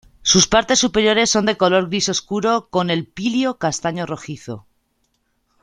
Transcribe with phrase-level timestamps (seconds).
[0.23, 4.65] Sus partes superiores son de color gris oscuro con el píleo castaño rojizo.